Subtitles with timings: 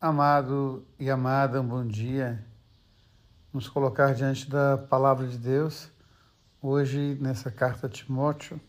[0.00, 2.46] Amado e amada, um bom dia.
[3.52, 5.90] Vamos colocar diante da palavra de Deus,
[6.62, 8.60] hoje nessa carta a Timóteo,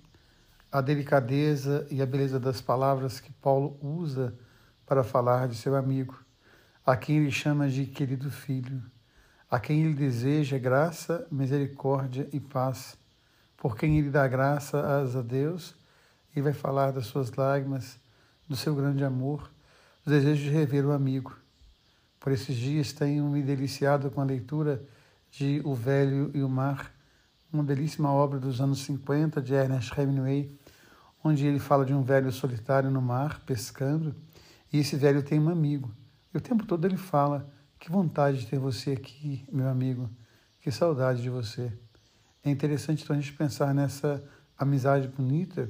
[0.71, 4.33] a delicadeza e a beleza das palavras que Paulo usa
[4.87, 6.19] para falar de seu amigo,
[6.83, 8.81] a quem ele chama de querido filho,
[9.51, 12.97] a quem ele deseja graça, misericórdia e paz,
[13.55, 15.75] por quem ele dá graças a Deus
[16.35, 17.99] e vai falar das suas lágrimas,
[18.47, 19.47] do seu grande amor
[20.09, 21.37] o desejo de rever o amigo.
[22.19, 24.83] Por esses dias tenho me deliciado com a leitura
[25.29, 26.91] de O Velho e o Mar,
[27.53, 30.51] uma belíssima obra dos anos 50 de Ernest Hemingway,
[31.23, 34.15] onde ele fala de um velho solitário no mar, pescando,
[34.73, 35.91] e esse velho tem um amigo.
[36.33, 37.47] E o tempo todo ele fala:
[37.79, 40.09] Que vontade de ter você aqui, meu amigo,
[40.59, 41.71] que saudade de você.
[42.43, 44.23] É interessante então a gente pensar nessa
[44.57, 45.69] amizade bonita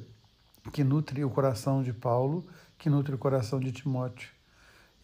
[0.72, 2.48] que nutre o coração de Paulo
[2.80, 4.32] que nutre o coração de Timóteo.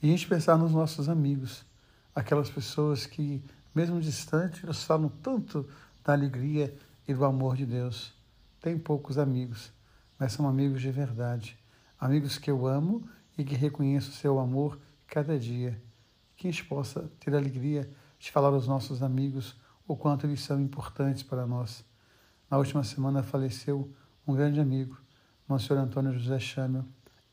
[0.01, 1.65] E a gente pensar nos nossos amigos,
[2.15, 3.43] aquelas pessoas que,
[3.75, 5.67] mesmo distantes, nos falam tanto
[6.03, 6.73] da alegria
[7.05, 8.13] e do amor de Deus.
[8.61, 9.73] Tem poucos amigos,
[10.17, 11.59] mas são amigos de verdade.
[11.99, 15.79] Amigos que eu amo e que reconheço o seu amor cada dia.
[16.37, 20.39] Que a gente possa ter a alegria de falar aos nossos amigos o quanto eles
[20.39, 21.83] são importantes para nós.
[22.49, 23.91] Na última semana faleceu
[24.25, 24.97] um grande amigo,
[25.47, 26.85] Monsenhor Antônio José Chamel,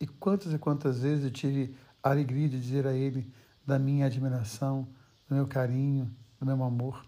[0.03, 3.33] e quantas e quantas vezes eu tive a alegria de dizer a ele
[3.65, 4.89] da minha admiração,
[5.29, 7.07] do meu carinho, do meu amor.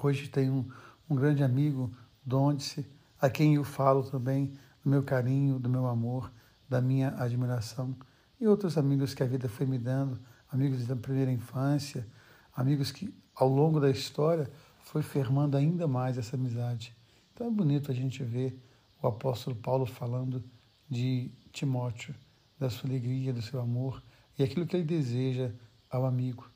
[0.00, 0.64] Hoje tenho um,
[1.10, 1.90] um grande amigo,
[2.24, 2.86] Dondice,
[3.20, 4.52] a quem eu falo também
[4.84, 6.30] do meu carinho, do meu amor,
[6.68, 7.96] da minha admiração.
[8.40, 10.16] E outros amigos que a vida foi me dando,
[10.52, 12.06] amigos da primeira infância,
[12.54, 14.48] amigos que ao longo da história
[14.84, 16.94] foi firmando ainda mais essa amizade.
[17.34, 18.56] Então é bonito a gente ver
[19.02, 20.44] o apóstolo Paulo falando
[20.90, 22.14] de Timóteo,
[22.58, 24.02] da sua alegria, do seu amor
[24.38, 25.52] e aquilo que ele deseja
[25.88, 26.50] ao amigo.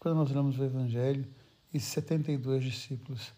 [0.00, 1.26] Quando nós olhamos o Evangelho
[1.72, 3.32] e 72 discípulos,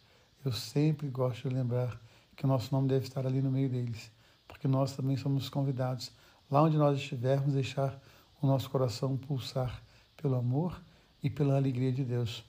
[0.45, 2.01] eu sempre gosto de lembrar
[2.35, 4.11] que o nosso nome deve estar ali no meio deles,
[4.47, 6.11] porque nós também somos convidados,
[6.51, 8.01] lá onde nós estivermos, deixar
[8.41, 9.83] o nosso coração pulsar
[10.17, 10.81] pelo amor
[11.23, 12.45] e pela alegria de Deus.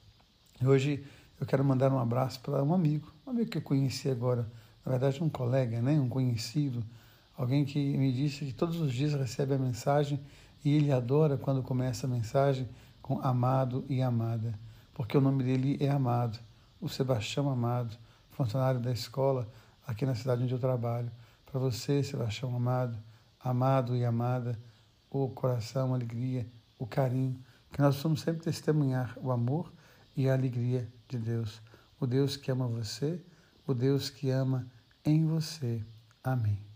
[0.64, 1.04] Hoje
[1.40, 4.50] eu quero mandar um abraço para um amigo, um amigo que eu conheci agora,
[4.84, 6.84] na verdade um colega, né, um conhecido,
[7.40, 10.20] Alguém que me disse que todos os dias recebe a mensagem
[10.62, 12.68] e ele adora quando começa a mensagem
[13.00, 14.60] com amado e amada,
[14.92, 16.38] porque o nome dele é Amado,
[16.78, 17.96] o Sebastião Amado,
[18.28, 19.48] funcionário da escola
[19.86, 21.10] aqui na cidade onde eu trabalho.
[21.46, 22.98] Para você, Sebastião Amado,
[23.42, 24.60] amado e amada,
[25.10, 26.46] o coração, a alegria,
[26.78, 29.72] o carinho, que nós vamos sempre testemunhar o amor
[30.14, 31.62] e a alegria de Deus.
[31.98, 33.18] O Deus que ama você,
[33.66, 34.66] o Deus que ama
[35.06, 35.82] em você.
[36.22, 36.69] Amém.